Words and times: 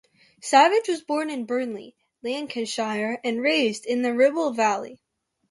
Savage 0.41 0.87
was 0.87 1.03
born 1.03 1.29
in 1.29 1.45
Burnley, 1.45 1.95
Lancashire 2.23 3.21
and 3.23 3.39
raised 3.39 3.85
in 3.85 4.01
the 4.01 4.15
Ribble 4.15 4.51
Valley. 4.51 4.99